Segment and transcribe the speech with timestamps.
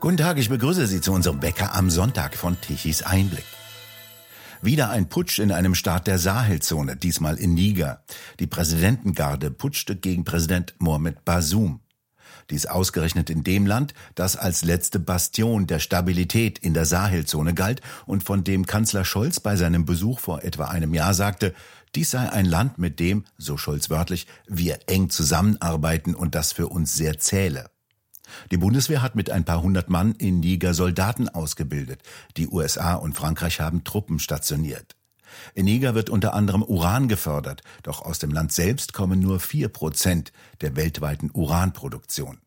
[0.00, 3.44] Guten Tag, ich begrüße Sie zu unserem Bäcker am Sonntag von Tichys Einblick.
[4.62, 8.04] Wieder ein Putsch in einem Staat der Sahelzone, diesmal in Niger.
[8.38, 11.80] Die Präsidentengarde putschte gegen Präsident Mohamed Bazoum.
[12.48, 17.80] Dies ausgerechnet in dem Land, das als letzte Bastion der Stabilität in der Sahelzone galt
[18.06, 21.54] und von dem Kanzler Scholz bei seinem Besuch vor etwa einem Jahr sagte,
[21.96, 26.68] dies sei ein Land, mit dem, so Scholz wörtlich, wir eng zusammenarbeiten und das für
[26.68, 27.68] uns sehr zähle.
[28.50, 32.00] Die Bundeswehr hat mit ein paar hundert Mann in Niger Soldaten ausgebildet.
[32.36, 34.96] Die USA und Frankreich haben Truppen stationiert.
[35.54, 39.68] In Niger wird unter anderem Uran gefördert, doch aus dem Land selbst kommen nur vier
[39.68, 42.38] Prozent der weltweiten Uranproduktion.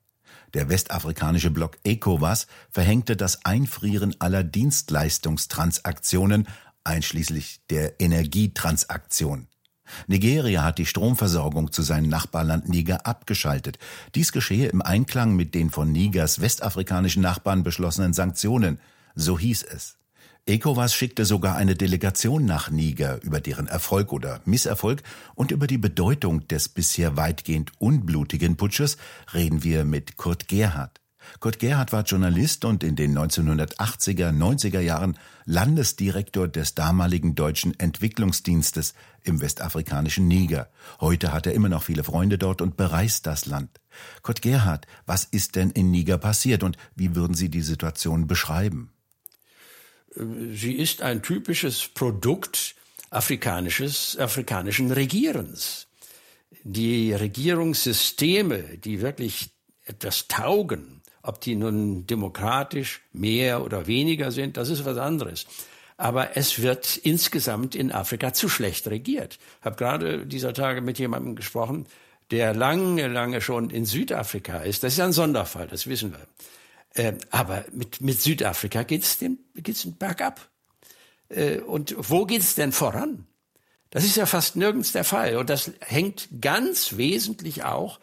[0.54, 6.48] Der westafrikanische Block ECOWAS verhängte das Einfrieren aller Dienstleistungstransaktionen,
[6.84, 9.48] einschließlich der Energietransaktion.
[10.08, 13.78] Nigeria hat die Stromversorgung zu seinem Nachbarland Niger abgeschaltet.
[14.16, 18.80] Dies geschehe im Einklang mit den von Nigers westafrikanischen Nachbarn beschlossenen Sanktionen,
[19.16, 19.98] so hieß es.
[20.48, 25.04] ECOWAS schickte sogar eine Delegation nach Niger über deren Erfolg oder Misserfolg
[25.36, 28.98] und über die Bedeutung des bisher weitgehend unblutigen Putsches
[29.34, 31.01] reden wir mit Kurt Gerhard.
[31.40, 38.94] Kurt Gerhard war Journalist und in den 1980er, 90er Jahren Landesdirektor des damaligen deutschen Entwicklungsdienstes
[39.24, 40.70] im westafrikanischen Niger.
[41.00, 43.80] Heute hat er immer noch viele Freunde dort und bereist das Land.
[44.22, 48.92] Kurt Gerhard, was ist denn in Niger passiert und wie würden Sie die Situation beschreiben?
[50.16, 52.76] Sie ist ein typisches Produkt
[53.12, 55.88] afrikanisches, afrikanischen Regierens.
[56.64, 59.50] Die Regierungssysteme, die wirklich
[59.86, 65.46] etwas taugen, ob die nun demokratisch mehr oder weniger sind, das ist was anderes.
[65.98, 69.38] Aber es wird insgesamt in Afrika zu schlecht regiert.
[69.60, 71.86] Ich habe gerade dieser Tage mit jemandem gesprochen,
[72.32, 74.84] der lange, lange schon in Südafrika ist.
[74.84, 76.28] Das ist ein Sonderfall, das wissen wir.
[76.94, 79.20] Äh, aber mit, mit Südafrika geht es
[79.56, 80.50] geht's bergab.
[81.30, 83.28] Äh, und wo geht es denn voran?
[83.92, 85.36] Das ist ja fast nirgends der Fall.
[85.36, 88.00] Und das hängt ganz wesentlich auch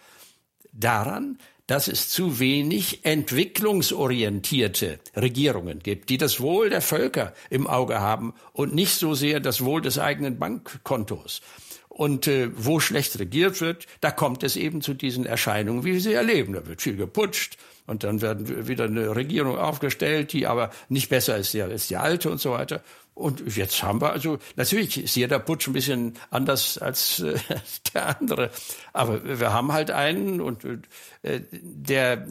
[0.72, 8.00] daran, dass es zu wenig entwicklungsorientierte Regierungen gibt, die das Wohl der Völker im Auge
[8.00, 11.42] haben und nicht so sehr das Wohl des eigenen Bankkontos.
[11.88, 16.00] Und äh, wo schlecht regiert wird, da kommt es eben zu diesen Erscheinungen, wie wir
[16.00, 16.54] sie erleben.
[16.54, 21.36] Da wird viel geputscht und dann werden wieder eine Regierung aufgestellt, die aber nicht besser
[21.36, 22.82] ist als die alte und so weiter.
[23.18, 27.36] Und jetzt haben wir also, natürlich ist jeder Putsch ein bisschen anders als äh,
[27.94, 28.50] der andere.
[28.92, 32.28] Aber wir haben halt einen und äh, der,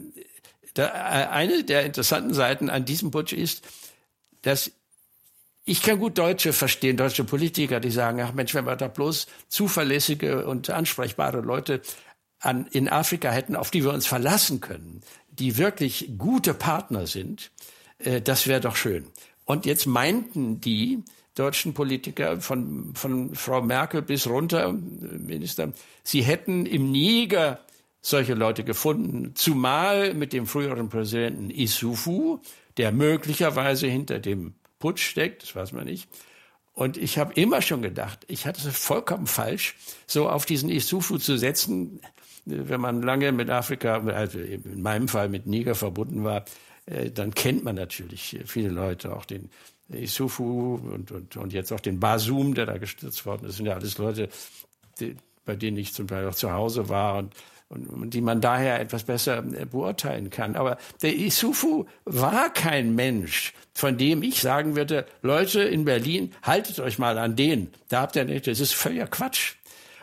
[0.78, 3.66] der, äh, eine der interessanten Seiten an diesem Putsch ist,
[4.44, 4.72] dass
[5.66, 9.28] ich kann gut Deutsche verstehen, deutsche Politiker, die sagen, ach Mensch, wenn wir da bloß
[9.50, 11.82] zuverlässige und ansprechbare Leute
[12.40, 17.52] an, in Afrika hätten, auf die wir uns verlassen können, die wirklich gute Partner sind,
[18.00, 19.08] äh, das wäre doch schön.
[19.48, 21.04] Und jetzt meinten die
[21.34, 25.72] deutschen Politiker von, von Frau Merkel bis runter, Minister,
[26.04, 27.62] sie hätten im Niger
[28.02, 32.40] solche Leute gefunden, zumal mit dem früheren Präsidenten Isufu,
[32.76, 36.10] der möglicherweise hinter dem Putsch steckt, das weiß man nicht.
[36.74, 39.76] Und ich habe immer schon gedacht, ich hatte es vollkommen falsch,
[40.08, 42.02] so auf diesen Isufu zu setzen,
[42.44, 46.67] wenn man lange mit Afrika, also in meinem Fall mit Niger verbunden war, äh,
[47.14, 49.50] dann kennt man natürlich viele Leute, auch den
[49.90, 53.50] Isufu und, und, und jetzt auch den Basum, der da gestürzt worden ist.
[53.50, 54.30] Das sind ja alles Leute,
[55.00, 55.16] die,
[55.46, 57.34] bei denen ich zum Teil auch zu Hause war und,
[57.70, 60.56] und, und die man daher etwas besser äh, beurteilen kann.
[60.56, 66.80] Aber der Isufu war kein Mensch, von dem ich sagen würde, Leute in Berlin, haltet
[66.80, 67.70] euch mal an den.
[67.88, 69.56] Da habt ihr nicht, das ist völliger Quatsch.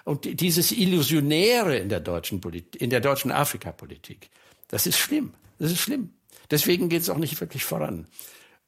[0.04, 4.28] Und dieses Illusionäre in der deutschen Politik, in der deutschen Afrikapolitik,
[4.68, 5.32] das ist schlimm.
[5.58, 6.13] Das ist schlimm.
[6.50, 8.06] Deswegen geht es auch nicht wirklich voran.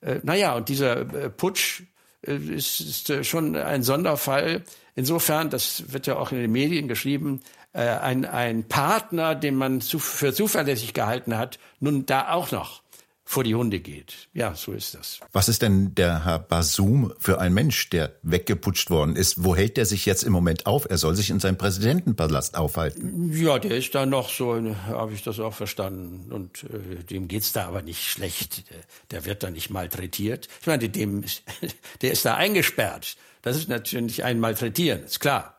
[0.01, 1.83] Äh, naja, und dieser äh, Putsch
[2.23, 4.65] äh, ist, ist äh, schon ein Sonderfall.
[4.95, 7.43] Insofern, das wird ja auch in den Medien geschrieben,
[7.73, 12.83] äh, ein, ein Partner, den man zu, für zuverlässig gehalten hat, nun da auch noch
[13.29, 14.29] vor die Hunde geht.
[14.35, 15.19] Ja, so ist das.
[15.33, 19.43] Was ist denn der Herr Basum für ein Mensch, der weggeputscht worden ist?
[19.43, 20.89] Wo hält der sich jetzt im Moment auf?
[20.89, 23.33] Er soll sich in seinem Präsidentenpalast aufhalten.
[23.33, 24.55] Ja, der ist da noch so,
[24.87, 26.33] habe ich das auch verstanden.
[26.33, 28.71] Und äh, dem geht's da aber nicht schlecht.
[28.71, 28.79] Der,
[29.11, 30.47] der wird da nicht malträtiert.
[30.61, 31.25] Ich meine, dem,
[32.03, 33.17] der ist da eingesperrt.
[33.43, 35.59] Das ist natürlich ein Malträtieren, ist klar.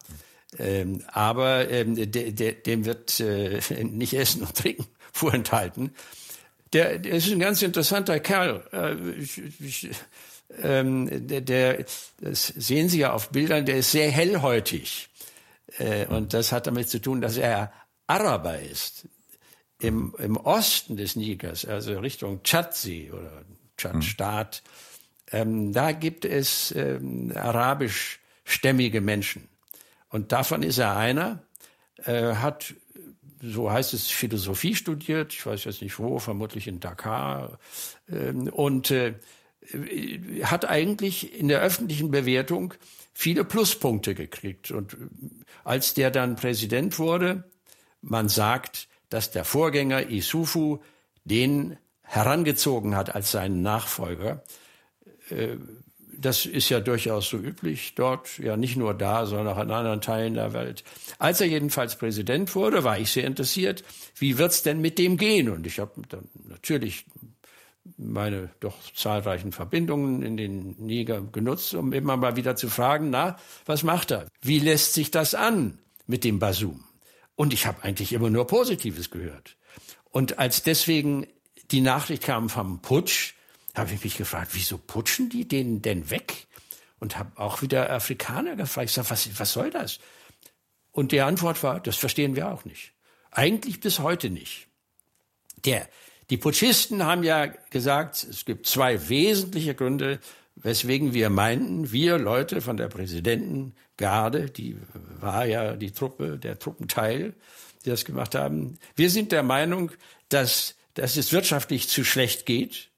[0.58, 5.92] Ähm, aber ähm, de, de, dem wird äh, nicht Essen und Trinken vorenthalten.
[6.74, 8.64] Der, der ist ein ganz interessanter Kerl.
[8.72, 9.90] Äh, ich, ich,
[10.62, 11.86] ähm, der, der,
[12.20, 15.10] das sehen Sie ja auf Bildern, der ist sehr hellhäutig.
[15.78, 17.72] Äh, und das hat damit zu tun, dass er
[18.08, 19.08] Araber ist.
[19.80, 23.44] im, im Osten des Nigers, also Richtung Tschadsee oder
[23.78, 24.64] Tschadstaat,
[25.32, 25.38] mhm.
[25.38, 29.48] ähm, da gibt es ähm, arabischstämmige Menschen.
[30.10, 31.44] Und davon ist er einer,
[32.06, 32.74] äh, hat,
[33.42, 37.60] so heißt es, Philosophie studiert, ich weiß jetzt nicht wo, vermutlich in Dakar,
[38.08, 39.16] äh, und äh,
[40.44, 42.74] hat eigentlich in der öffentlichen Bewertung
[43.14, 44.72] viele Pluspunkte gekriegt.
[44.72, 44.96] Und
[45.64, 47.44] als der dann Präsident wurde,
[48.02, 50.80] man sagt, dass der Vorgänger Isufu
[51.26, 54.44] den herangezogen hat als seinen Nachfolger.
[56.20, 60.02] Das ist ja durchaus so üblich dort, ja nicht nur da, sondern auch in anderen
[60.02, 60.84] Teilen der Welt.
[61.20, 63.84] Als er jedenfalls Präsident wurde, war ich sehr interessiert,
[64.16, 65.50] wie wird's denn mit dem gehen?
[65.50, 67.06] Und ich habe dann natürlich
[67.98, 73.38] meine doch zahlreichen Verbindungen in den Niger genutzt, um immer mal wieder zu fragen, na,
[73.66, 74.28] was macht er?
[74.42, 75.78] Wie lässt sich das an
[76.08, 76.84] mit dem Basum?
[77.36, 79.56] Und ich habe eigentlich immer nur Positives gehört.
[80.10, 81.28] Und als deswegen
[81.72, 83.34] die Nachricht kam vom Putsch,
[83.78, 86.48] habe ich mich gefragt, wieso putschen die den denn weg?
[87.00, 90.00] Und habe auch wieder Afrikaner gefragt, ich sag, was, was soll das?
[90.92, 92.94] Und die Antwort war, das verstehen wir auch nicht.
[93.30, 94.68] Eigentlich bis heute nicht.
[95.64, 95.88] Der,
[96.32, 100.20] die Putschisten haben ja gesagt, es gibt zwei wesentliche Gründe,
[100.56, 104.78] weswegen wir meinten, wir Leute von der Präsidentengarde, die
[105.20, 107.36] war ja die Truppe, der Truppenteil,
[107.86, 109.92] die das gemacht haben, wir sind der Meinung,
[110.30, 112.90] dass, dass es wirtschaftlich zu schlecht geht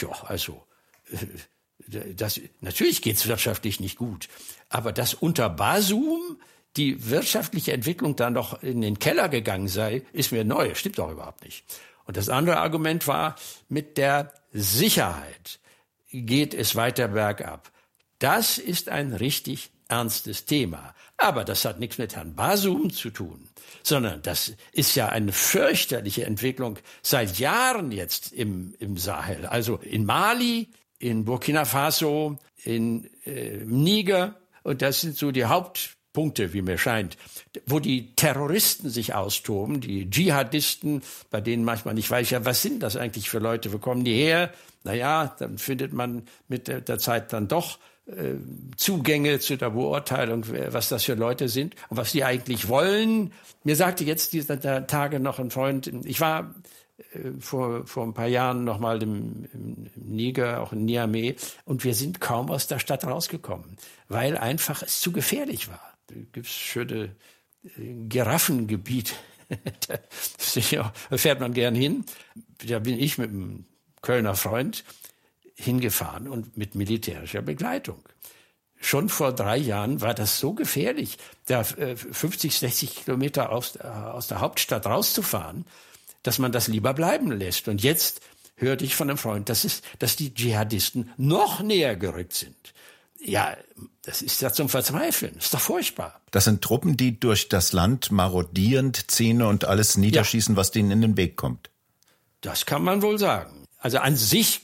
[0.00, 0.64] ja, also,
[1.10, 4.28] äh, das, natürlich geht's wirtschaftlich nicht gut.
[4.68, 6.38] Aber dass unter Basum
[6.76, 10.74] die wirtschaftliche Entwicklung dann noch in den Keller gegangen sei, ist mir neu.
[10.74, 11.64] Stimmt doch überhaupt nicht.
[12.04, 13.36] Und das andere Argument war,
[13.68, 15.60] mit der Sicherheit
[16.12, 17.70] geht es weiter bergab.
[18.18, 20.94] Das ist ein richtig ernstes Thema.
[21.22, 23.48] Aber das hat nichts mit Herrn Basum zu tun,
[23.84, 29.46] sondern das ist ja eine fürchterliche Entwicklung seit Jahren jetzt im, im Sahel.
[29.46, 34.34] Also in Mali, in Burkina Faso, in äh, Niger.
[34.64, 37.16] Und das sind so die Hauptpunkte, wie mir scheint,
[37.66, 42.82] wo die Terroristen sich austoben, die Dschihadisten, bei denen manchmal nicht weiß, ja, was sind
[42.82, 44.52] das eigentlich für Leute, wo kommen die her?
[44.82, 47.78] Naja, dann findet man mit der, der Zeit dann doch
[48.12, 48.36] äh,
[48.76, 53.32] Zugänge zu der Beurteilung, was das für Leute sind und was sie eigentlich wollen.
[53.64, 56.54] Mir sagte jetzt dieser Tage noch ein Freund, ich war
[57.12, 61.84] äh, vor, vor ein paar Jahren noch mal im, im Niger, auch in Niamey, und
[61.84, 63.76] wir sind kaum aus der Stadt rausgekommen,
[64.08, 65.94] weil einfach es zu gefährlich war.
[66.08, 67.14] Da gibt's schöne
[67.64, 69.14] äh, Giraffengebiet.
[69.88, 72.04] da fährt man gern hin.
[72.66, 73.66] Da bin ich mit einem
[74.00, 74.84] Kölner Freund
[75.54, 78.02] hingefahren und mit militärischer Begleitung.
[78.80, 81.16] Schon vor drei Jahren war das so gefährlich,
[81.46, 85.64] da 50, 60 Kilometer aus, äh, aus der Hauptstadt rauszufahren,
[86.24, 87.68] dass man das lieber bleiben lässt.
[87.68, 88.20] Und jetzt
[88.56, 92.56] hörte ich von einem Freund, dass, es, dass die Dschihadisten noch näher gerückt sind.
[93.24, 93.56] Ja,
[94.02, 95.34] das ist ja zum Verzweifeln.
[95.36, 96.20] Das ist doch furchtbar.
[96.32, 100.56] Das sind Truppen, die durch das Land marodierend Zähne und alles niederschießen, ja.
[100.56, 101.70] was denen in den Weg kommt.
[102.40, 103.68] Das kann man wohl sagen.
[103.78, 104.62] Also an sich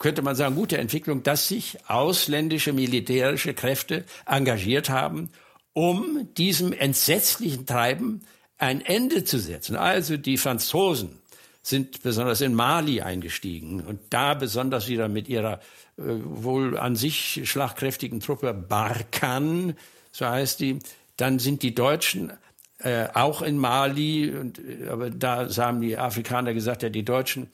[0.00, 5.28] könnte man sagen, gute Entwicklung, dass sich ausländische militärische Kräfte engagiert haben,
[5.74, 8.22] um diesem entsetzlichen Treiben
[8.58, 9.76] ein Ende zu setzen.
[9.76, 11.20] Also die Franzosen
[11.62, 15.60] sind besonders in Mali eingestiegen und da besonders wieder mit ihrer
[15.98, 19.76] äh, wohl an sich schlagkräftigen Truppe Barkan,
[20.12, 20.78] so heißt die.
[21.18, 22.32] Dann sind die Deutschen
[22.78, 27.50] äh, auch in Mali, und, äh, aber da haben die Afrikaner gesagt, ja, die Deutschen,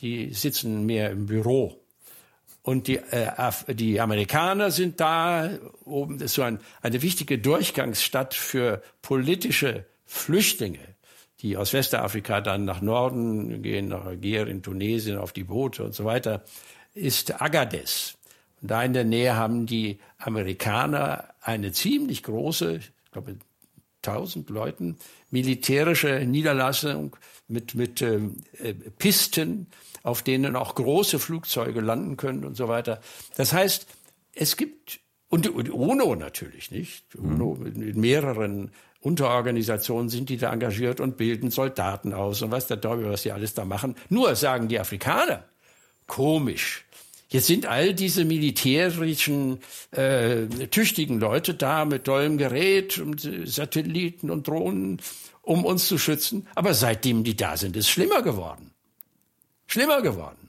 [0.00, 1.80] die sitzen mehr im Büro
[2.62, 5.50] und die, äh, die Amerikaner sind da.
[5.84, 10.80] Oben das ist so ein, eine wichtige Durchgangsstadt für politische Flüchtlinge,
[11.40, 16.04] die aus Westafrika dann nach Norden gehen, nach Algerien, Tunesien, auf die Boote und so
[16.04, 16.44] weiter,
[16.94, 18.16] ist Agadez.
[18.60, 23.36] Und da in der Nähe haben die Amerikaner eine ziemlich große, ich glaube,
[24.02, 24.98] tausend Leuten,
[25.30, 27.16] militärische Niederlassung
[27.48, 29.66] mit, mit ähm, äh, Pisten,
[30.02, 33.00] auf denen auch große Flugzeuge landen können und so weiter.
[33.36, 33.86] Das heißt,
[34.34, 41.00] es gibt, und, und UNO natürlich nicht, UNO mit, mehreren Unterorganisationen sind die da engagiert
[41.00, 43.96] und bilden Soldaten aus und was der Teufel, was die alles da machen.
[44.08, 45.44] Nur sagen die Afrikaner,
[46.06, 46.84] komisch.
[47.28, 49.60] Jetzt sind all diese militärischen,
[49.92, 55.00] äh, tüchtigen Leute da mit tollem Gerät und Satelliten und Drohnen,
[55.42, 56.48] um uns zu schützen.
[56.56, 58.70] Aber seitdem die da sind, ist es schlimmer geworden
[59.70, 60.48] schlimmer geworden.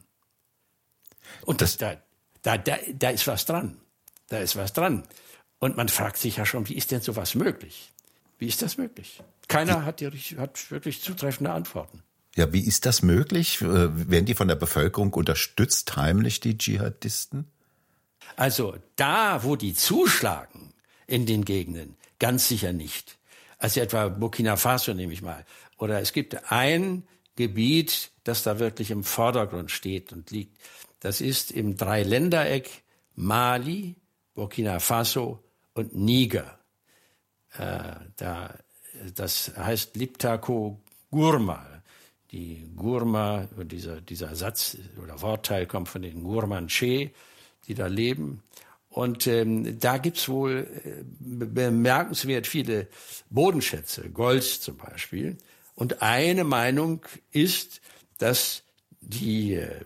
[1.46, 1.98] Und das, da,
[2.42, 3.78] da, da, da ist was dran.
[4.28, 5.04] Da ist was dran.
[5.60, 7.92] Und man fragt sich ja schon, wie ist denn sowas möglich?
[8.40, 9.22] Wie ist das möglich?
[9.48, 12.04] Keiner hat, die, hat wirklich zutreffende Antworten.
[12.36, 13.62] Ja, wie ist das möglich?
[13.62, 17.46] Äh, werden die von der Bevölkerung unterstützt, heimlich, die Dschihadisten?
[18.38, 20.74] Also da, wo die zuschlagen
[21.08, 23.18] in den Gegenden, ganz sicher nicht.
[23.58, 25.46] Also etwa Burkina Faso nehme ich mal.
[25.78, 27.04] Oder es gibt ein
[27.36, 30.58] Gebiet, das da wirklich im Vordergrund steht und liegt.
[31.00, 32.84] Das ist im Dreiländereck
[33.16, 33.96] Mali,
[34.34, 36.60] Burkina Faso und Niger.
[37.54, 38.58] Äh, da,
[39.16, 41.66] das heißt Liptako Gurma.
[42.32, 47.12] Die Gurma, dieser, dieser Satz oder Wortteil kommt von den Gurmanche,
[47.68, 48.42] die da leben.
[48.92, 52.88] Und ähm, da gibt's wohl äh, bemerkenswert viele
[53.30, 55.38] Bodenschätze, Gold zum Beispiel.
[55.76, 57.82] Und eine Meinung ist,
[58.22, 58.64] dass
[59.02, 59.82] die, äh,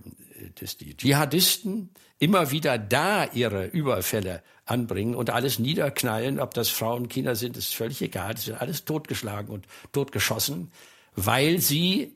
[0.60, 1.89] dass die Dschihadisten
[2.20, 7.75] immer wieder da ihre Überfälle anbringen und alles niederknallen, ob das Frauen, Kinder sind, ist
[7.75, 8.34] völlig egal.
[8.34, 10.72] Das sind alles totgeschlagen und totgeschossen,
[11.15, 12.15] weil sie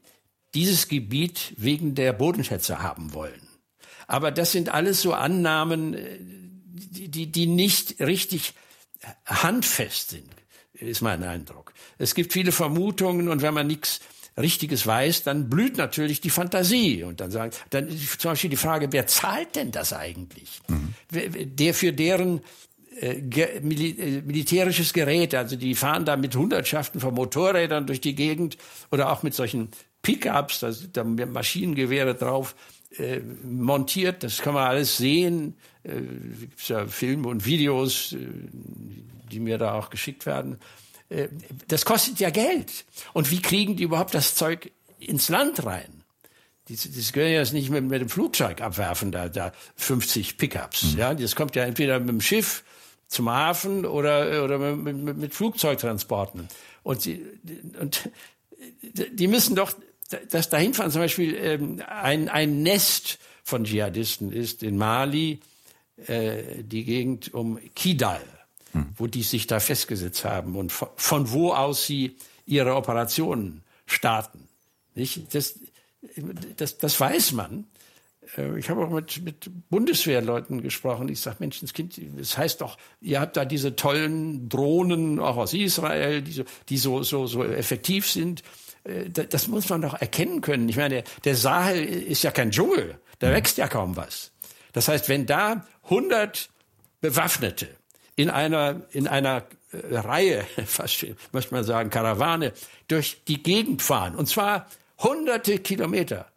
[0.54, 3.48] dieses Gebiet wegen der Bodenschätze haben wollen.
[4.08, 8.54] Aber das sind alles so Annahmen, äh, die, die, die nicht richtig
[9.26, 10.30] handfest sind,
[10.74, 11.74] ist mein Eindruck.
[11.98, 14.00] Es gibt viele Vermutungen und wenn man nichts
[14.40, 17.04] Richtiges weiß, dann blüht natürlich die Fantasie.
[17.04, 20.62] Und dann sagen, dann ist zum Beispiel die Frage, wer zahlt denn das eigentlich?
[20.68, 20.94] Mhm.
[21.56, 22.42] Der für deren
[23.00, 28.16] äh, ge, äh, militärisches Gerät, also die fahren da mit Hundertschaften von Motorrädern durch die
[28.16, 28.58] Gegend
[28.92, 29.70] oder auch mit solchen
[30.02, 32.56] Pickups, da sind da Maschinengewehre drauf
[32.98, 35.56] äh, montiert, das kann man alles sehen.
[35.84, 36.02] Äh,
[36.40, 38.18] gibt's ja Filme und Videos, äh,
[39.32, 40.58] die mir da auch geschickt werden.
[41.10, 41.28] Äh,
[41.68, 42.86] das kostet ja Geld.
[43.14, 46.04] Und wie kriegen die überhaupt das Zeug ins Land rein?
[46.68, 50.94] Die, die können ja nicht mit, mit dem Flugzeug abwerfen, da, da 50 Pickups.
[50.94, 51.00] Mhm.
[51.00, 52.64] Ja, das kommt ja entweder mit dem Schiff
[53.08, 56.48] zum Hafen oder, oder mit, mit, mit Flugzeugtransporten.
[56.84, 57.26] Und, sie,
[57.80, 58.10] und
[59.12, 59.74] die müssen doch
[60.30, 65.40] das dahinfahren, zum Beispiel ähm, ein, ein Nest von Dschihadisten ist in Mali
[66.08, 68.22] äh, die Gegend um Kidal,
[68.74, 68.88] hm.
[68.96, 74.48] wo die sich da festgesetzt haben und von, von wo aus sie ihre Operationen starten.
[74.96, 75.34] Nicht?
[75.34, 75.60] Das,
[76.58, 77.66] das, das weiß man.
[78.38, 81.10] Äh, ich habe auch mit, mit Bundeswehrleuten gesprochen.
[81.10, 86.22] Ich sage, Menschenskind, das heißt doch, ihr habt da diese tollen Drohnen, auch aus Israel,
[86.22, 88.44] die so, die so, so, so effektiv sind.
[88.84, 90.70] Äh, das muss man doch erkennen können.
[90.70, 93.34] Ich meine, der Sahel ist ja kein Dschungel, da mhm.
[93.34, 94.32] wächst ja kaum was.
[94.74, 96.50] Das heißt, wenn da 100
[97.02, 97.68] Bewaffnete
[98.20, 102.52] in einer, in einer äh, Reihe, fast möchte man sagen, Karawane,
[102.90, 106.30] durch die Gegend fahren, und zwar hunderte Kilometer,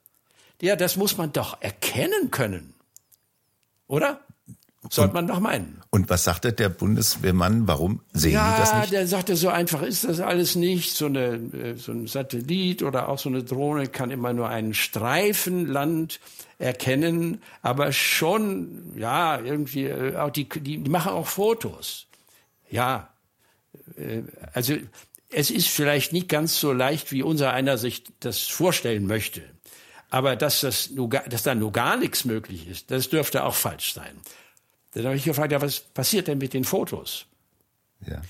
[0.61, 2.75] ja, das muss man doch erkennen können.
[3.89, 4.21] Oder?
[4.91, 5.81] Sollte man doch meinen.
[5.91, 7.69] Und was sagte der Bundeswehrmann?
[7.69, 8.85] Warum sehen ja, die das nicht?
[8.93, 10.93] Ja, der sagte, so einfach ist das alles nicht.
[10.93, 14.75] So, eine, äh, so ein Satellit oder auch so eine Drohne kann immer nur einen
[14.75, 16.19] Streifen Land
[16.59, 22.07] erkennen, aber schon, ja, irgendwie, äh, auch die, die, machen auch Fotos.
[22.71, 23.09] Ja,
[23.97, 24.23] äh,
[24.53, 24.75] also
[25.31, 29.43] es ist vielleicht nicht ganz so leicht, wie unser einer sich das vorstellen möchte.
[30.11, 30.91] Aber dass, das,
[31.29, 34.21] dass da nur gar nichts möglich ist, das dürfte auch falsch sein.
[34.93, 37.27] Dann habe ich gefragt, ja, was passiert denn mit den Fotos?
[38.07, 38.21] Ja.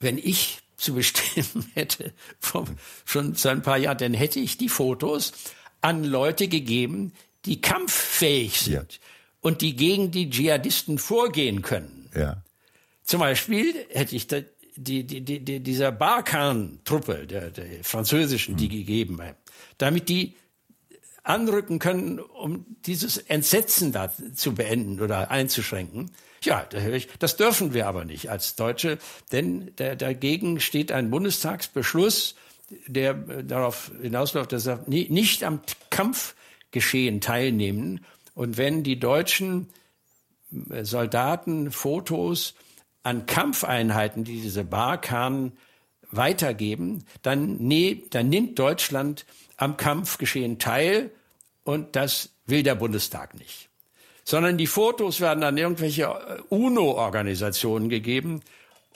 [0.00, 2.66] Wenn ich zu bestimmen hätte, vom,
[3.04, 5.32] schon seit ein paar Jahren, dann hätte ich die Fotos
[5.80, 7.12] an Leute gegeben,
[7.44, 8.98] die kampffähig sind ja.
[9.40, 12.10] und die gegen die Dschihadisten vorgehen können.
[12.14, 12.42] Ja.
[13.02, 14.40] Zum Beispiel hätte ich da,
[14.76, 18.72] die, die, die, dieser Barkan-Truppe, der, der französischen, die mhm.
[18.72, 19.20] gegeben,
[19.78, 20.34] damit die
[21.30, 26.10] anrücken können, um dieses Entsetzen da zu beenden oder einzuschränken.
[26.42, 26.66] Ja,
[27.18, 28.98] das dürfen wir aber nicht als Deutsche,
[29.30, 32.34] denn dagegen steht ein Bundestagsbeschluss,
[32.86, 35.60] der darauf hinausläuft, dass er nicht am
[35.90, 38.04] Kampfgeschehen teilnehmen.
[38.34, 39.68] Und wenn die deutschen
[40.50, 42.54] Soldaten Fotos
[43.02, 45.52] an Kampfeinheiten, die diese Barkan
[46.10, 51.10] weitergeben, dann, ne, dann nimmt Deutschland am Kampfgeschehen teil
[51.70, 53.68] und das will der Bundestag nicht.
[54.24, 58.40] Sondern die Fotos werden an irgendwelche äh, UNO-Organisationen gegeben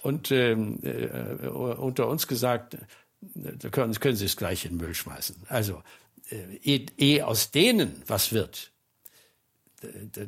[0.03, 2.77] und ähm, äh, unter uns gesagt,
[3.21, 5.37] da können, können Sie es gleich in den Müll schmeißen.
[5.49, 5.83] Also
[6.31, 8.73] äh, eh aus denen was wird,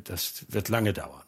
[0.03, 1.23] das wird lange dauern.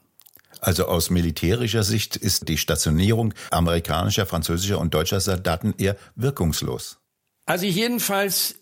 [0.61, 6.97] Also aus militärischer Sicht ist die Stationierung amerikanischer, französischer und deutscher Soldaten eher wirkungslos.
[7.45, 8.55] Also jedenfalls äh,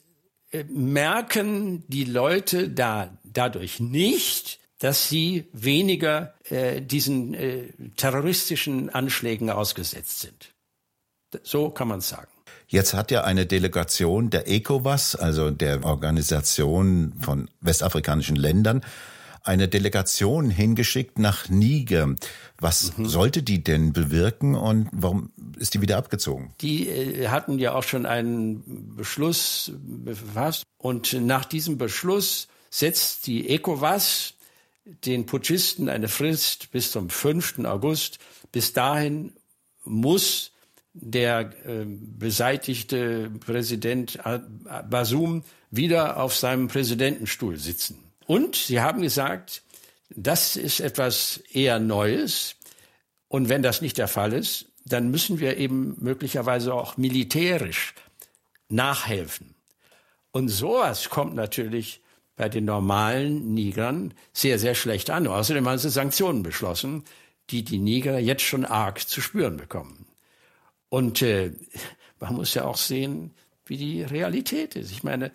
[0.65, 10.19] merken die Leute da dadurch nicht, dass sie weniger äh, diesen äh, terroristischen Anschlägen ausgesetzt
[10.19, 10.53] sind.
[11.43, 12.31] So kann man sagen.
[12.67, 18.83] Jetzt hat ja eine Delegation der ECOWAS, also der Organisation von westafrikanischen Ländern,
[19.47, 22.15] eine Delegation hingeschickt nach Niger.
[22.59, 23.05] Was mhm.
[23.05, 26.53] sollte die denn bewirken und warum ist die wieder abgezogen?
[26.61, 33.49] Die äh, hatten ja auch schon einen Beschluss befasst und nach diesem Beschluss setzt die
[33.49, 34.33] ECOWAS
[35.05, 37.59] den Putschisten eine Frist bis zum 5.
[37.65, 38.19] August.
[38.51, 39.33] Bis dahin
[39.83, 40.51] muss
[40.93, 44.19] der äh, beseitigte Präsident
[44.89, 48.06] Basum wieder auf seinem Präsidentenstuhl sitzen.
[48.27, 49.63] Und sie haben gesagt,
[50.10, 52.57] das ist etwas eher Neues.
[53.29, 57.93] Und wenn das nicht der Fall ist, dann müssen wir eben möglicherweise auch militärisch
[58.67, 59.55] nachhelfen.
[60.31, 62.01] Und sowas kommt natürlich
[62.36, 65.25] bei den normalen Nigern sehr, sehr schlecht an.
[65.25, 67.05] Außerdem haben sie Sanktionen beschlossen,
[67.50, 70.05] die die Niger jetzt schon arg zu spüren bekommen.
[70.89, 71.53] Und äh,
[72.19, 73.34] man muss ja auch sehen,
[73.65, 74.91] wie die Realität ist.
[74.91, 75.31] Ich meine,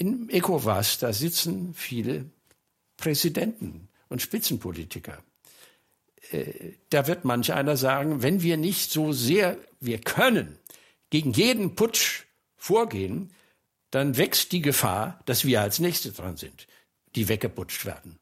[0.00, 2.24] in ECOWAS, da sitzen viele
[2.96, 5.22] Präsidenten und Spitzenpolitiker.
[6.30, 10.58] Äh, da wird manch einer sagen, wenn wir nicht so sehr wir können
[11.10, 12.24] gegen jeden Putsch
[12.56, 13.30] vorgehen,
[13.90, 16.66] dann wächst die Gefahr, dass wir als Nächste dran sind,
[17.16, 18.18] die weggeputscht werden.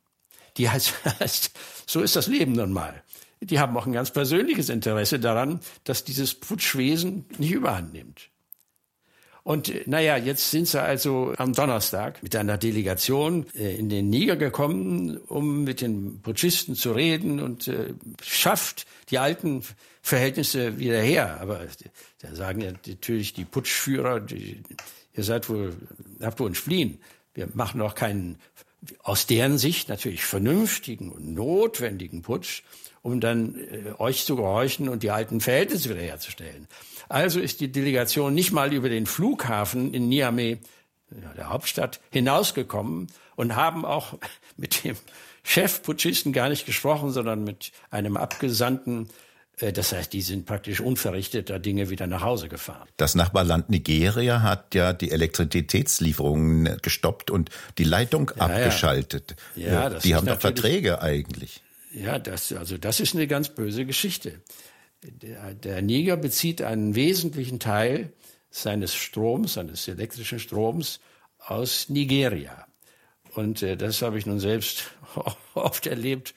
[0.57, 0.95] Die heißt,
[1.87, 3.03] so ist das Leben nun mal
[3.41, 8.31] die haben auch ein ganz persönliches Interesse daran, dass dieses Putschwesen nicht überhand nimmt.
[9.49, 14.11] Und äh, naja, jetzt sind sie also am Donnerstag mit einer Delegation äh, in den
[14.11, 19.63] Niger gekommen, um mit den Putschisten zu reden und äh, schafft die alten
[20.03, 21.41] Verhältnisse wieder her.
[21.41, 21.61] Aber
[22.21, 24.61] da sagen ja natürlich die Putschführer, die,
[25.15, 25.75] ihr seid wohl,
[26.21, 27.01] habt wohl ein Spleen.
[27.33, 28.37] Wir machen auch keinen,
[29.03, 32.65] aus deren Sicht natürlich vernünftigen und notwendigen Putsch
[33.03, 36.69] um dann äh, euch zu gehorchen und die alten Verhältnisse wiederherzustellen.
[37.09, 40.59] Also ist die Delegation nicht mal über den Flughafen in Niamey,
[41.11, 44.19] der Hauptstadt, hinausgekommen und haben auch
[44.57, 44.97] mit dem
[45.43, 49.09] Chefputschisten gar nicht gesprochen, sondern mit einem Abgesandten
[49.61, 52.89] äh, das heißt, die sind praktisch unverrichteter Dinge wieder nach Hause gefahren.
[52.97, 59.37] Das Nachbarland Nigeria hat ja die Elektrizitätslieferungen gestoppt und die Leitung ja, abgeschaltet.
[59.57, 61.63] Ja, ja die haben doch Verträge eigentlich.
[61.93, 64.41] Ja, das, also das ist eine ganz böse Geschichte.
[65.03, 68.13] Der, der Niger bezieht einen wesentlichen Teil
[68.51, 71.01] seines Stroms, seines elektrischen Stroms
[71.39, 72.67] aus Nigeria.
[73.35, 74.91] Und äh, das habe ich nun selbst
[75.55, 76.35] oft erlebt,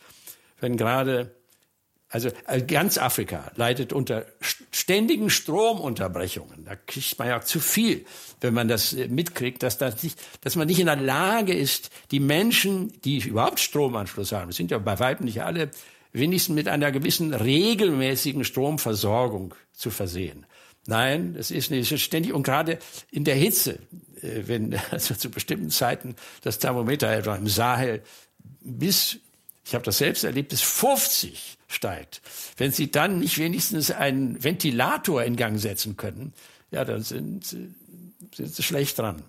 [0.59, 1.35] wenn gerade
[2.11, 4.25] also äh, ganz Afrika leidet unter
[4.71, 6.65] ständigen Stromunterbrechungen.
[6.65, 8.05] Da kriegt man ja zu viel,
[8.41, 11.89] wenn man das äh, mitkriegt, dass, das nicht, dass man nicht in der Lage ist,
[12.11, 15.71] die Menschen, die überhaupt Stromanschluss haben, das sind ja bei weitem nicht alle,
[16.13, 20.45] wenigstens mit einer gewissen regelmäßigen Stromversorgung zu versehen.
[20.87, 22.79] Nein, das ist nicht ständig und gerade
[23.11, 23.79] in der Hitze,
[24.21, 28.01] äh, wenn also zu bestimmten Zeiten das Thermometer etwa im Sahel
[28.63, 29.19] bis
[29.63, 32.21] ich habe das selbst erlebt, bis 50 steigt.
[32.57, 36.33] Wenn Sie dann nicht wenigstens einen Ventilator in Gang setzen können,
[36.71, 37.75] ja, dann sind, sind
[38.35, 39.23] Sie schlecht dran.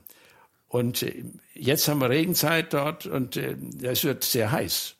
[0.68, 4.96] Und äh, jetzt haben wir Regenzeit dort und äh, es wird sehr heiß.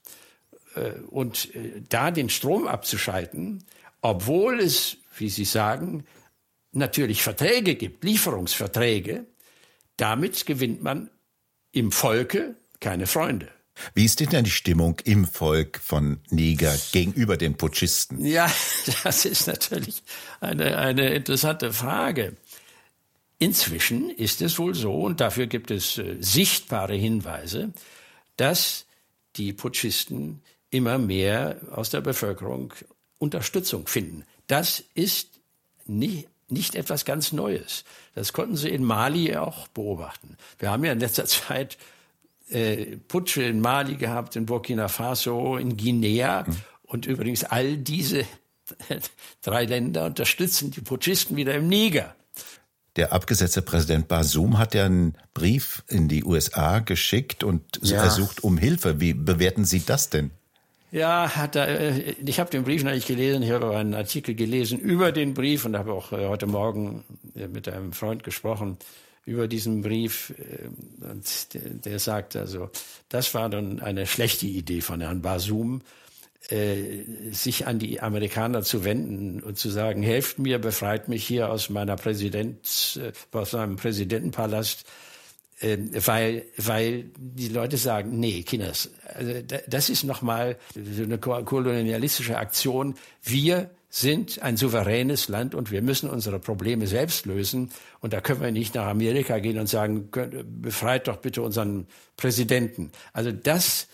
[0.75, 1.49] Äh, und
[1.89, 3.65] da den Strom abzuschalten,
[4.01, 6.05] obwohl es, wie Sie sagen,
[6.73, 9.27] natürlich Verträge gibt, Lieferungsverträge,
[9.97, 11.11] damit gewinnt man
[11.71, 13.49] im Volke keine Freunde.
[13.95, 18.25] Wie ist denn die Stimmung im Volk von Niger gegenüber den Putschisten?
[18.25, 18.53] Ja,
[19.05, 20.03] das ist natürlich
[20.41, 22.37] eine, eine interessante Frage.
[23.39, 27.73] Inzwischen ist es wohl so, und dafür gibt es äh, sichtbare Hinweise,
[28.37, 28.87] dass
[29.37, 32.75] die Putschisten immer mehr aus der Bevölkerung
[33.19, 34.25] Unterstützung finden.
[34.49, 35.29] Das ist
[35.87, 37.85] nicht, nicht etwas ganz Neues.
[38.17, 40.37] Das konnten Sie in Mali auch beobachten.
[40.59, 41.79] Wir haben ja in letzter Zeit
[42.51, 46.45] äh, Putsche in Mali gehabt, in Burkina Faso, in Guinea.
[46.47, 46.57] Mhm.
[46.83, 48.25] Und übrigens all diese
[49.43, 52.17] drei Länder unterstützen die Putschisten wieder im Niger.
[52.97, 58.03] Der abgesetzte Präsident Basum hat ja einen Brief in die USA geschickt und ja.
[58.03, 59.01] ersucht um Hilfe.
[59.01, 60.31] Wie bewerten Sie das denn?
[60.93, 63.43] Ja, hat er, äh, ich habe den Brief noch nicht gelesen.
[63.43, 67.03] Ich habe einen Artikel gelesen über den Brief und habe auch äh, heute Morgen
[67.35, 68.77] mit einem Freund gesprochen
[69.25, 70.35] über diesen Brief.
[70.39, 72.69] Äh, und der, sagt also,
[73.09, 75.81] das war dann eine schlechte Idee von Herrn Basum,
[76.51, 81.51] äh, sich an die Amerikaner zu wenden und zu sagen, helft mir, befreit mich hier
[81.51, 84.85] aus meiner Präsident, äh, aus meinem Präsidentenpalast.
[85.63, 89.33] Ähm, weil, weil die Leute sagen, nee, Kinders, also
[89.69, 92.97] das ist nochmal so eine kolonialistische Aktion.
[93.23, 97.71] Wir sind ein souveränes Land und wir müssen unsere Probleme selbst lösen.
[98.01, 102.91] Und da können wir nicht nach Amerika gehen und sagen, befreit doch bitte unseren Präsidenten.
[103.13, 103.87] Also das,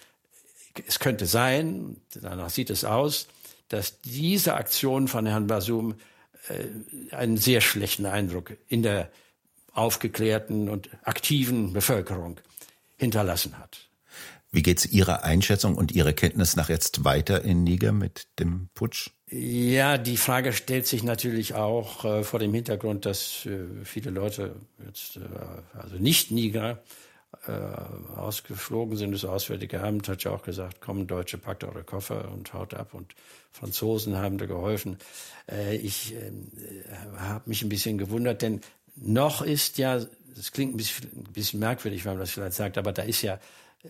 [0.87, 3.26] es könnte sein, danach sieht es aus,
[3.68, 5.96] dass diese Aktion von Herrn Basum
[6.48, 9.11] äh, einen sehr schlechten Eindruck in der
[9.72, 12.40] aufgeklärten und aktiven Bevölkerung
[12.96, 13.88] hinterlassen hat.
[14.50, 18.70] Wie geht es Ihrer Einschätzung und Ihrer Kenntnis nach jetzt weiter in Niger mit dem
[18.74, 19.11] Putsch?
[19.31, 24.57] Ja, die Frage stellt sich natürlich auch äh, vor dem Hintergrund, dass äh, viele Leute
[24.87, 26.83] jetzt, äh, also nicht Niger,
[27.46, 27.52] äh,
[28.16, 29.12] ausgeflogen sind.
[29.12, 32.94] Das Auswärtige Amt hat ja auch gesagt, kommen Deutsche, packt eure Koffer und haut ab.
[32.94, 33.14] Und
[33.52, 34.96] Franzosen haben da geholfen.
[35.46, 36.33] Äh, ich äh,
[37.18, 38.62] habe mich ein bisschen gewundert, denn
[39.00, 42.78] noch ist ja, das klingt ein bisschen, ein bisschen merkwürdig, wenn man das vielleicht sagt,
[42.78, 43.38] aber da ist ja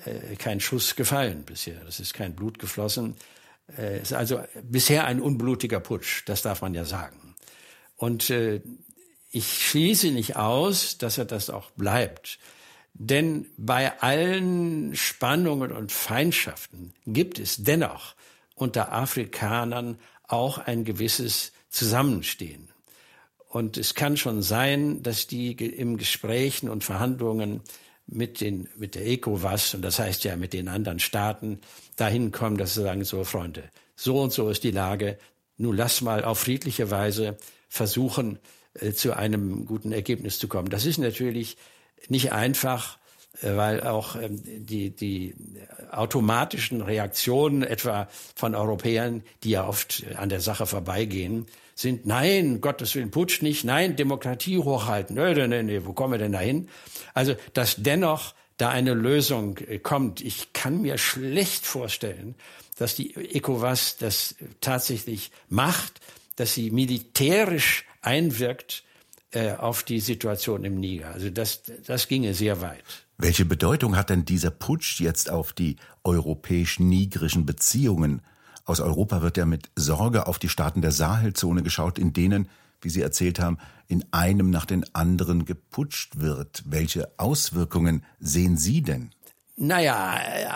[0.05, 1.81] äh, kein Schuss gefallen bisher.
[1.87, 3.17] Es ist kein Blut geflossen.
[3.77, 7.35] Äh, es ist also bisher ein unblutiger Putsch, das darf man ja sagen.
[7.97, 8.61] Und äh,
[9.31, 12.39] ich schließe nicht aus, dass er das auch bleibt.
[12.95, 18.15] Denn bei allen Spannungen und Feindschaften gibt es dennoch
[18.55, 22.71] unter Afrikanern auch ein gewisses Zusammenstehen.
[23.49, 27.63] Und es kann schon sein, dass die im Gesprächen und Verhandlungen
[28.07, 31.61] mit, den, mit der ECOWAS, und das heißt ja mit den anderen Staaten,
[31.97, 33.65] dahin kommen, dass sie sagen, so Freunde,
[33.97, 35.19] so und so ist die Lage,
[35.57, 37.37] nun lass mal auf friedliche Weise
[37.69, 38.39] versuchen,
[38.75, 40.71] äh, zu einem guten Ergebnis zu kommen.
[40.71, 41.57] Das ist natürlich
[42.09, 42.99] nicht einfach,
[43.43, 45.35] weil auch ähm, die, die
[45.91, 52.95] automatischen Reaktionen etwa von Europäern, die ja oft an der Sache vorbeigehen, sind, nein, Gottes
[52.95, 55.15] Willen, Putsch nicht, nein, Demokratie hochhalten.
[55.15, 56.69] Nö, nö, nö, nö, wo kommen wir denn dahin?
[57.15, 60.21] Also, dass dennoch da eine Lösung äh, kommt.
[60.21, 62.35] Ich kann mir schlecht vorstellen,
[62.79, 66.01] dass die ECOWAS das tatsächlich macht,
[66.37, 68.85] dass sie militärisch einwirkt
[69.33, 71.13] äh, auf die Situation im Niger.
[71.13, 72.85] Also das, das ginge sehr weit.
[73.21, 78.23] Welche Bedeutung hat denn dieser Putsch jetzt auf die europäisch-nigrischen Beziehungen?
[78.65, 82.49] Aus Europa wird ja mit Sorge auf die Staaten der Sahelzone geschaut, in denen,
[82.81, 86.63] wie Sie erzählt haben, in einem nach den anderen geputscht wird.
[86.67, 89.11] Welche Auswirkungen sehen Sie denn?
[89.57, 90.11] Naja,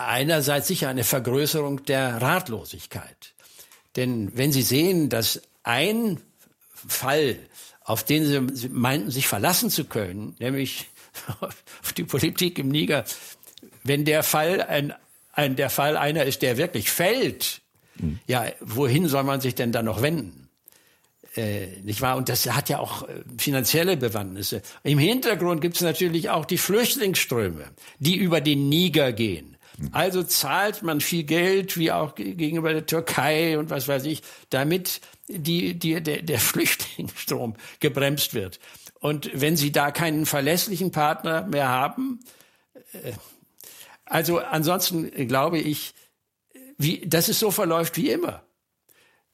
[0.06, 3.34] einerseits sicher eine Vergrößerung der Ratlosigkeit.
[3.96, 6.20] Denn wenn Sie sehen, dass ein
[6.74, 7.40] Fall,
[7.80, 10.91] auf den Sie meinten, sich verlassen zu können, nämlich
[11.40, 13.04] auf die Politik im Niger,
[13.84, 14.92] wenn der Fall ein,
[15.32, 17.62] ein, der Fall einer ist, der wirklich fällt,
[17.96, 18.18] Mhm.
[18.26, 20.48] Ja, wohin soll man sich denn dann noch wenden?
[21.34, 22.16] Äh, nicht wahr?
[22.16, 24.62] Und das hat ja auch äh, finanzielle Bewandtnisse.
[24.82, 27.64] Im Hintergrund gibt es natürlich auch die Flüchtlingsströme,
[27.98, 29.56] die über den Niger gehen.
[29.78, 29.88] Mhm.
[29.92, 35.00] Also zahlt man viel Geld, wie auch gegenüber der Türkei und was weiß ich, damit
[35.28, 38.60] die, die, der, der Flüchtlingsstrom gebremst wird.
[39.02, 42.20] Und wenn Sie da keinen verlässlichen Partner mehr haben,
[42.92, 43.12] äh,
[44.04, 45.92] also ansonsten glaube ich,
[46.78, 48.44] wie, dass es so verläuft wie immer.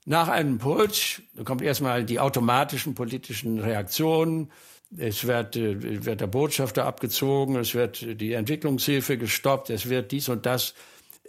[0.07, 4.50] Nach einem Putsch kommt erstmal die automatischen politischen Reaktionen.
[4.96, 10.31] Es wird, äh, wird der Botschafter abgezogen, es wird die Entwicklungshilfe gestoppt, es wird dies
[10.31, 10.72] und das.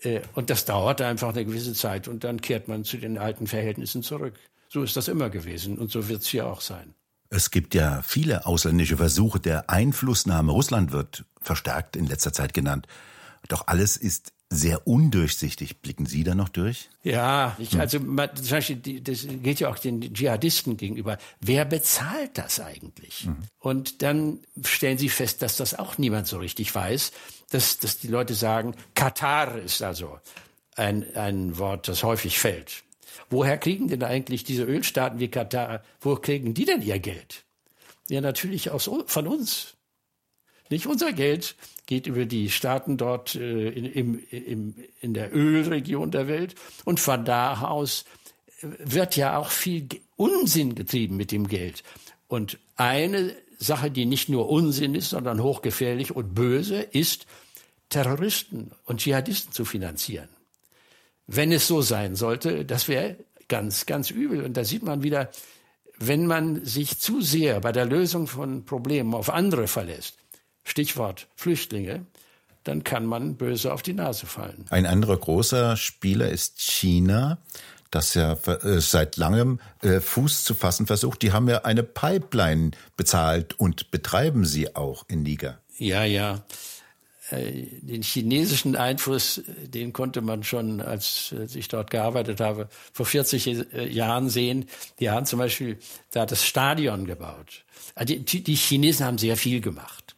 [0.02, 3.48] Äh, und das dauert einfach eine gewisse Zeit und dann kehrt man zu den alten
[3.48, 4.36] Verhältnissen zurück.
[4.70, 6.94] So ist das immer gewesen und so wird es hier auch sein.
[7.30, 10.52] Es gibt ja viele ausländische Versuche der Einflussnahme.
[10.52, 12.88] Russland wird verstärkt in letzter Zeit genannt.
[13.48, 15.82] Doch alles ist sehr undurchsichtig.
[15.82, 16.90] Blicken Sie da noch durch?
[17.04, 21.18] Ja, ich, also zum Beispiel, das geht ja auch den Dschihadisten gegenüber.
[21.40, 23.28] Wer bezahlt das eigentlich?
[23.28, 23.38] Mhm.
[23.60, 27.12] Und dann stellen Sie fest, dass das auch niemand so richtig weiß,
[27.52, 30.20] dass, dass die Leute sagen, Katar ist also
[30.76, 32.84] ein, ein Wort, das häufig fällt.
[33.30, 37.46] Woher kriegen denn eigentlich diese Ölstaaten wie Katar, wo kriegen die denn ihr Geld?
[38.10, 39.76] Ja, natürlich aus, von uns.
[40.70, 41.56] Nicht unser Geld
[41.88, 46.56] geht über die Staaten dort äh, in, im, im, in der Ölregion der Welt.
[46.86, 48.06] Und von da aus
[48.62, 51.84] äh, wird ja auch viel Unsinn getrieben mit dem Geld.
[52.28, 57.26] Und eine Sache, die nicht nur Unsinn ist, sondern hochgefährlich und böse, ist,
[57.90, 60.30] Terroristen und Dschihadisten zu finanzieren.
[61.32, 63.16] Wenn es so sein sollte, das wäre
[63.48, 64.44] ganz, ganz übel.
[64.44, 65.30] Und da sieht man wieder,
[66.00, 70.16] wenn man sich zu sehr bei der Lösung von Problemen auf andere verlässt,
[70.64, 72.06] Stichwort Flüchtlinge,
[72.64, 74.66] dann kann man böse auf die Nase fallen.
[74.70, 77.38] Ein anderer großer Spieler ist China.
[77.92, 81.22] das ja äh, seit langem äh, Fuß zu fassen versucht.
[81.22, 85.60] Die haben ja eine Pipeline bezahlt und betreiben sie auch in Niger.
[85.78, 86.44] Ja, ja.
[87.32, 93.68] Äh, den chinesischen Einfluss, den konnte man schon, als ich dort gearbeitet habe, vor 40
[93.92, 94.66] Jahren sehen.
[95.00, 95.78] Die haben zum Beispiel
[96.12, 97.66] da das Stadion gebaut.
[97.96, 100.16] Also die Chinesen haben sehr viel gemacht.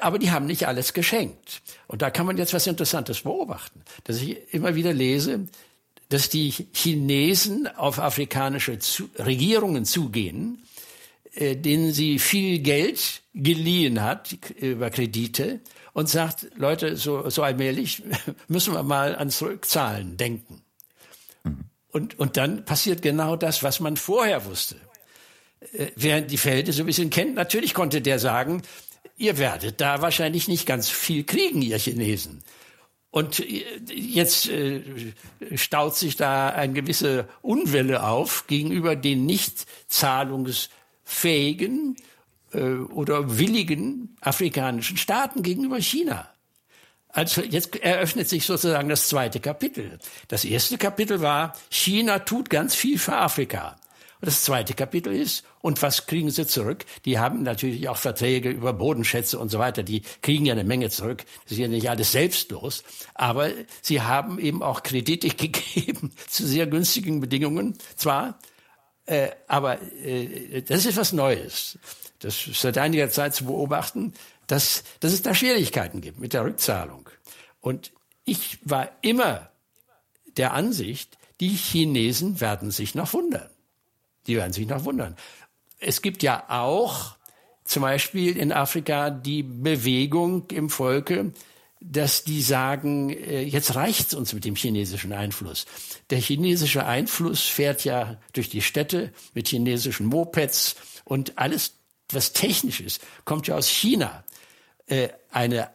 [0.00, 1.62] Aber die haben nicht alles geschenkt.
[1.88, 5.48] Und da kann man jetzt was Interessantes beobachten, dass ich immer wieder lese,
[6.08, 8.78] dass die Chinesen auf afrikanische
[9.18, 10.62] Regierungen zugehen,
[11.34, 15.60] äh, denen sie viel Geld geliehen hat über Kredite
[15.94, 18.02] und sagt, Leute, so, so allmählich
[18.48, 20.60] müssen wir mal ans Rückzahlen denken.
[21.44, 21.64] Mhm.
[21.88, 24.76] Und, und dann passiert genau das, was man vorher wusste.
[25.72, 28.60] Äh, wer die Verhältnisse so ein bisschen kennt, natürlich konnte der sagen,
[29.16, 32.42] ihr werdet da wahrscheinlich nicht ganz viel kriegen, ihr Chinesen.
[33.10, 34.82] Und äh, jetzt äh,
[35.54, 41.94] staut sich da eine gewisse Unwelle auf gegenüber den nicht zahlungsfähigen
[42.54, 46.28] äh, oder willigen afrikanischen Staaten gegenüber China.
[47.08, 50.00] Also jetzt eröffnet sich sozusagen das zweite Kapitel.
[50.26, 53.76] Das erste Kapitel war, China tut ganz viel für Afrika.
[54.20, 56.84] Und das zweite Kapitel ist, und was kriegen sie zurück?
[57.04, 59.84] Die haben natürlich auch Verträge über Bodenschätze und so weiter.
[59.84, 61.24] Die kriegen ja eine Menge zurück.
[61.44, 62.82] Das ist ja nicht alles selbstlos.
[63.14, 67.78] Aber sie haben eben auch Kredite gegeben zu sehr günstigen Bedingungen.
[67.94, 68.40] Zwar,
[69.06, 71.78] äh, aber äh, das ist was Neues.
[72.24, 74.14] Das ist seit einiger Zeit zu beobachten,
[74.46, 77.08] dass, dass es da Schwierigkeiten gibt mit der Rückzahlung.
[77.60, 77.92] Und
[78.24, 79.50] ich war immer
[80.36, 83.50] der Ansicht, die Chinesen werden sich noch wundern.
[84.26, 85.16] Die werden sich noch wundern.
[85.78, 87.16] Es gibt ja auch
[87.64, 91.32] zum Beispiel in Afrika die Bewegung im Volke,
[91.80, 95.66] dass die sagen, äh, jetzt reicht's uns mit dem chinesischen Einfluss.
[96.08, 101.74] Der chinesische Einfluss fährt ja durch die Städte mit chinesischen Mopeds und alles,
[102.14, 104.24] was technisch ist, kommt ja aus China.
[104.86, 105.70] Äh, eine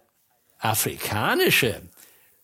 [0.59, 1.81] afrikanische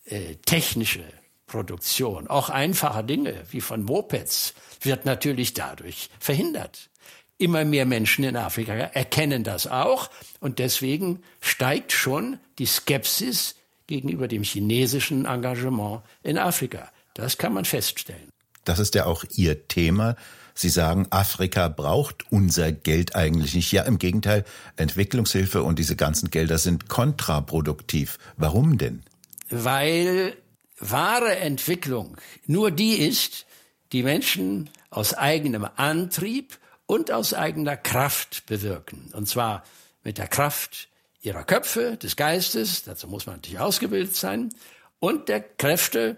[0.06, 1.04] äh, technische
[1.46, 6.90] Produktion, auch einfache Dinge wie von Mopeds, wird natürlich dadurch verhindert.
[7.38, 13.56] Immer mehr Menschen in Afrika erkennen das auch und deswegen steigt schon die Skepsis
[13.86, 16.90] gegenüber dem chinesischen Engagement in Afrika.
[17.14, 18.30] Das kann man feststellen.
[18.64, 20.16] Das ist ja auch Ihr Thema.
[20.58, 23.70] Sie sagen, Afrika braucht unser Geld eigentlich nicht.
[23.72, 24.44] Ja, im Gegenteil,
[24.76, 28.18] Entwicklungshilfe und diese ganzen Gelder sind kontraproduktiv.
[28.38, 29.02] Warum denn?
[29.50, 30.34] Weil
[30.78, 32.16] wahre Entwicklung
[32.46, 33.44] nur die ist,
[33.92, 39.10] die Menschen aus eigenem Antrieb und aus eigener Kraft bewirken.
[39.12, 39.62] Und zwar
[40.04, 40.88] mit der Kraft
[41.20, 44.54] ihrer Köpfe, des Geistes, dazu muss man natürlich ausgebildet sein,
[45.00, 46.16] und der Kräfte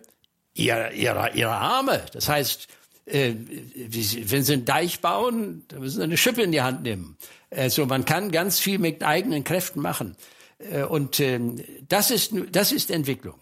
[0.54, 2.06] ihrer, ihrer, ihrer Arme.
[2.12, 2.68] Das heißt,
[3.08, 7.16] äh, wenn sie einen Deich bauen, dann müssen sie eine Schippe in die Hand nehmen.
[7.50, 10.16] Also man kann ganz viel mit eigenen Kräften machen.
[10.58, 11.40] Äh, und äh,
[11.88, 13.38] das, ist, das ist Entwicklung.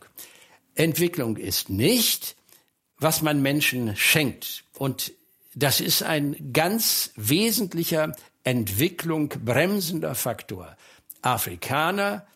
[0.74, 2.36] Entwicklung ist nicht,
[2.98, 4.64] was man Menschen schenkt.
[4.74, 5.12] Und
[5.54, 10.76] das ist ein ganz wesentlicher Entwicklung bremsender Faktor.
[11.22, 12.26] Afrikaner,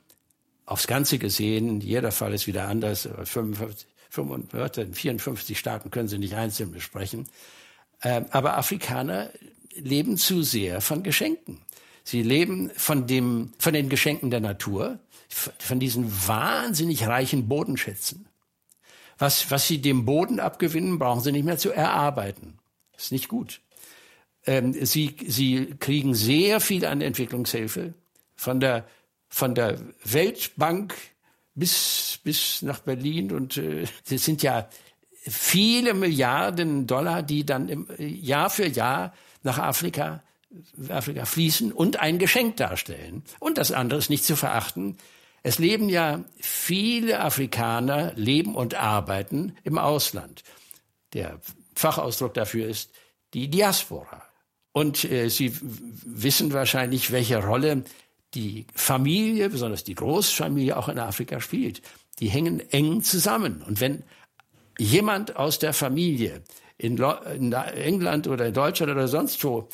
[0.66, 6.34] aufs Ganze gesehen, jeder Fall ist wieder anders, 55, 55, 54 Staaten können Sie nicht
[6.34, 7.28] einzeln besprechen,
[8.02, 9.30] ähm, aber Afrikaner
[9.74, 11.58] leben zu sehr von Geschenken.
[12.02, 18.26] Sie leben von, dem, von den Geschenken der Natur, von diesen wahnsinnig reichen Bodenschätzen.
[19.18, 22.58] Was, was sie dem Boden abgewinnen, brauchen sie nicht mehr zu erarbeiten.
[22.96, 23.60] Ist nicht gut.
[24.46, 27.94] Ähm, sie, sie kriegen sehr viel an Entwicklungshilfe
[28.34, 28.86] von der,
[29.28, 30.94] von der Weltbank
[31.60, 34.68] bis, bis nach Berlin und äh, das sind ja
[35.22, 40.22] viele Milliarden Dollar, die dann im, Jahr für Jahr nach Afrika,
[40.88, 43.22] Afrika fließen und ein Geschenk darstellen.
[43.38, 44.96] Und das andere ist nicht zu verachten.
[45.42, 50.42] Es leben ja viele Afrikaner, leben und arbeiten im Ausland.
[51.12, 51.40] Der
[51.74, 52.90] Fachausdruck dafür ist
[53.32, 54.22] die Diaspora.
[54.72, 57.84] Und äh, Sie wissen wahrscheinlich, welche Rolle
[58.34, 61.82] die Familie, besonders die Großfamilie auch in Afrika spielt.
[62.18, 63.62] Die hängen eng zusammen.
[63.66, 64.04] Und wenn
[64.78, 66.42] jemand aus der Familie
[66.78, 69.68] in, in England oder in Deutschland oder sonst wo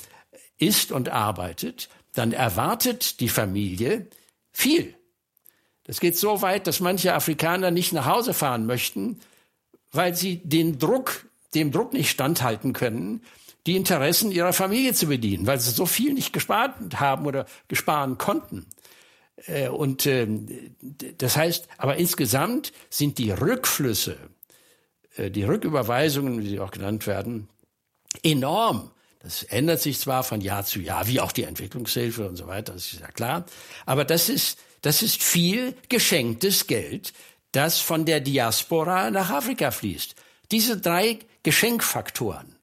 [0.58, 4.06] ist und arbeitet, dann erwartet die Familie
[4.52, 4.94] viel.
[5.84, 9.20] Das geht so weit, dass manche Afrikaner nicht nach Hause fahren möchten,
[9.92, 13.22] weil sie den Druck, dem Druck nicht standhalten können,
[13.66, 18.16] die Interessen ihrer Familie zu bedienen, weil sie so viel nicht gespart haben oder gesparen
[18.16, 18.66] konnten.
[19.46, 20.46] Äh, und ähm,
[21.18, 24.16] das heißt, aber insgesamt sind die Rückflüsse
[25.16, 27.48] äh, die Rücküberweisungen, wie sie auch genannt werden,
[28.22, 28.90] enorm.
[29.20, 32.72] Das ändert sich zwar von Jahr zu Jahr, wie auch die Entwicklungshilfe und so weiter,
[32.74, 33.44] das ist ja klar.
[33.84, 37.12] Aber das ist, das ist viel geschenktes Geld,
[37.52, 40.14] das von der Diaspora nach Afrika fließt.
[40.52, 42.55] Diese drei Geschenkfaktoren,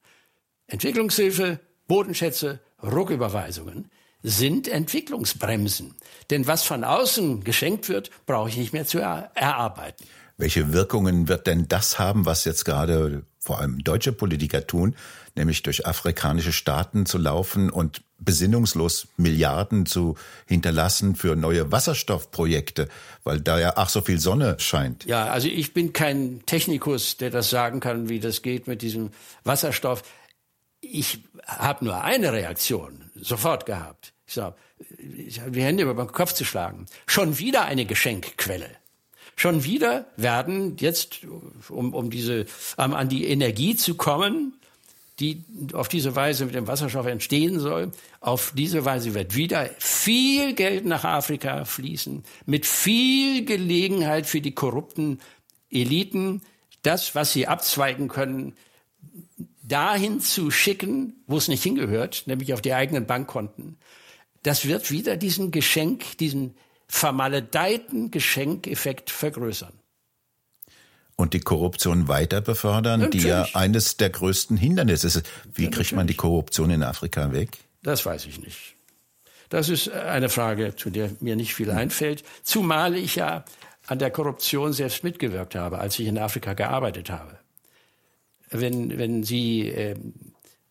[0.74, 3.92] Entwicklungshilfe, Bodenschätze, Rücküberweisungen,
[4.24, 5.94] sind Entwicklungsbremsen.
[6.32, 10.04] Denn was von außen geschenkt wird, brauche ich nicht mehr zu erarbeiten.
[10.38, 14.96] Welche Wirkungen wird denn das haben, was jetzt gerade vor allem deutsche Politiker tun,
[15.36, 20.16] nämlich durch afrikanische Staaten zu laufen und besinnungslos Milliarden zu
[20.48, 22.88] hinterlassen für neue Wasserstoffprojekte,
[23.24, 25.06] weil da ja ach so viel Sonne scheint.
[25.06, 29.12] Ja, also ich bin kein Technikus, der das sagen kann, wie das geht mit diesem
[29.44, 30.04] Wasserstoff.
[30.84, 34.14] Ich habe nur eine Reaktion sofort gehabt.
[34.28, 34.56] Ich sage,
[35.18, 36.86] ich habe die Hände über den Kopf zu schlagen.
[37.06, 38.70] Schon wieder eine Geschenkquelle.
[39.36, 41.22] Schon wieder werden jetzt,
[41.70, 42.46] um, um diese,
[42.78, 44.54] um an die Energie zu kommen,
[45.20, 45.44] die
[45.74, 50.86] auf diese Weise mit dem Wasserstoff entstehen soll, auf diese Weise wird wieder viel Geld
[50.86, 55.20] nach Afrika fließen, mit viel Gelegenheit für die korrupten
[55.72, 56.42] Eliten,
[56.82, 58.56] das, was sie abzweigen können,
[59.64, 63.78] dahin zu schicken, wo es nicht hingehört, nämlich auf die eigenen Bankkonten.
[64.44, 66.56] Das wird wieder diesen Geschenk, diesen
[66.88, 69.74] vermaledeiten Geschenkeffekt vergrößern.
[71.16, 73.24] Und die Korruption weiter befördern, natürlich.
[73.24, 75.24] die ja eines der größten Hindernisse ist.
[75.54, 77.58] Wie ja, kriegt man die Korruption in Afrika weg?
[77.84, 78.76] Das weiß ich nicht.
[79.50, 82.24] Das ist eine Frage, zu der mir nicht viel einfällt.
[82.42, 83.46] Zumal ich ja
[83.86, 87.38] an der Korruption selbst mitgewirkt habe, als ich in Afrika gearbeitet habe.
[88.54, 89.96] Wenn, wenn Sie, äh,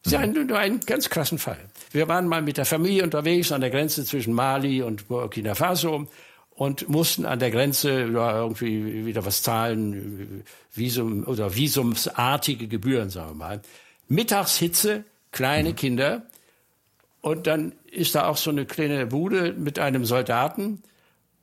[0.05, 1.59] Sie haben nur einen ganz krassen Fall.
[1.91, 6.07] Wir waren mal mit der Familie unterwegs an der Grenze zwischen Mali und Burkina Faso
[6.55, 13.35] und mussten an der Grenze irgendwie wieder was zahlen, Visum oder visumsartige Gebühren, sagen wir
[13.35, 13.63] mal.
[14.09, 15.77] Mittagshitze, kleine mhm.
[15.77, 16.27] Kinder
[17.21, 20.83] und dann ist da auch so eine kleine Bude mit einem Soldaten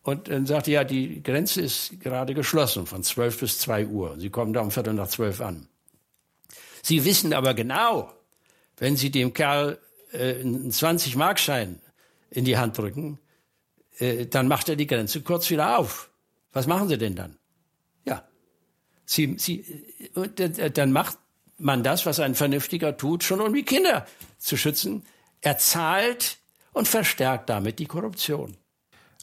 [0.04, 4.16] und dann sagte ja, die Grenze ist gerade geschlossen von zwölf bis zwei Uhr.
[4.20, 5.68] Sie kommen da um Viertel nach zwölf an.
[6.82, 8.14] Sie wissen aber genau,
[8.78, 9.80] wenn Sie dem Kerl
[10.12, 11.80] äh, einen 20-Markschein
[12.30, 13.20] in die Hand drücken,
[13.98, 16.10] äh, dann macht er die Grenze kurz wieder auf.
[16.54, 17.38] Was machen Sie denn dann?
[18.06, 18.28] Ja,
[19.06, 19.66] Sie, Sie,
[20.16, 21.18] äh, dann macht
[21.58, 25.04] man das, was ein Vernünftiger tut, schon um die Kinder zu schützen.
[25.42, 26.38] Er zahlt
[26.72, 28.56] und verstärkt damit die Korruption.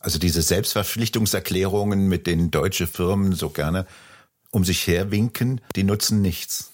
[0.01, 3.87] Also diese Selbstverpflichtungserklärungen, mit denen deutsche Firmen so gerne
[4.51, 6.73] um sich herwinken, die nutzen nichts.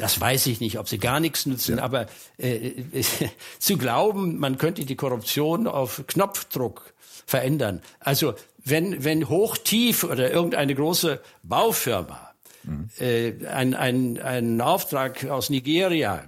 [0.00, 1.82] Das weiß ich nicht, ob sie gar nichts nutzen, ja.
[1.82, 2.06] aber
[2.38, 2.72] äh,
[3.58, 6.94] zu glauben, man könnte die Korruption auf Knopfdruck
[7.26, 7.82] verändern.
[8.00, 8.34] Also
[8.64, 12.30] wenn, wenn Hochtief oder irgendeine große Baufirma
[12.64, 12.88] mhm.
[12.98, 16.24] äh, einen, einen, einen Auftrag aus Nigeria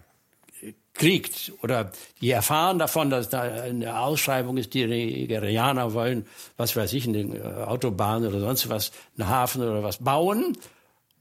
[0.94, 6.92] kriegt oder die erfahren davon, dass da eine Ausschreibung ist, die Nigerianer wollen, was weiß
[6.92, 10.56] ich, eine äh, Autobahn oder sonst was, einen Hafen oder was bauen.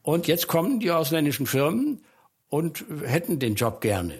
[0.03, 2.03] Und jetzt kommen die ausländischen Firmen
[2.51, 4.13] und hätten den Job gerne.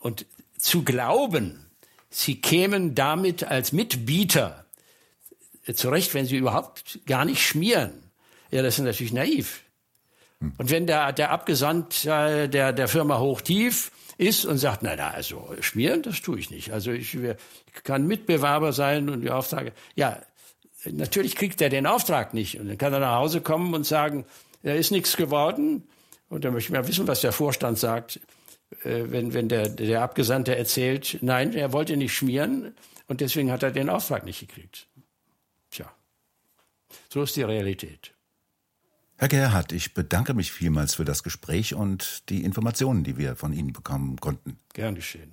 [0.00, 0.26] Und
[0.58, 1.66] zu glauben,
[2.08, 4.64] sie kämen damit als Mitbieter
[5.74, 7.92] zurecht, wenn sie überhaupt gar nicht schmieren,
[8.50, 9.62] ja, das ist natürlich naiv.
[10.40, 15.54] Und wenn der, der Abgesandte der, der Firma Hochtief ist und sagt, na, na, also
[15.60, 16.72] schmieren, das tue ich nicht.
[16.72, 19.72] Also ich, ich kann Mitbewerber sein und die Aufträge.
[19.94, 20.20] Ja,
[20.84, 22.60] natürlich kriegt er den Auftrag nicht.
[22.60, 24.24] Und dann kann er nach Hause kommen und sagen,
[24.62, 25.82] da ist nichts geworden.
[26.28, 28.20] Und da möchte ich mal wissen, was der Vorstand sagt,
[28.82, 32.74] äh, wenn, wenn der, der Abgesandte erzählt, nein, er wollte nicht schmieren
[33.06, 34.88] und deswegen hat er den Auftrag nicht gekriegt.
[35.70, 35.90] Tja,
[37.12, 38.14] so ist die Realität.
[39.16, 43.52] Herr Gerhardt, ich bedanke mich vielmals für das Gespräch und die Informationen, die wir von
[43.52, 44.58] Ihnen bekommen konnten.
[44.72, 45.32] Gern geschehen.